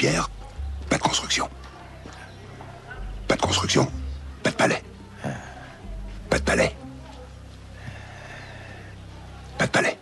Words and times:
pierre, 0.00 0.30
pas 0.88 0.96
de 0.96 1.02
construction. 1.02 1.46
Pas 3.28 3.36
de 3.36 3.42
construction, 3.42 3.86
pas 4.42 4.50
de 4.50 4.56
palais. 4.56 4.82
Pas 6.30 6.38
de 6.38 6.42
palais. 6.42 6.74
Pas 9.58 9.66
de 9.66 9.70
palais. 9.70 9.98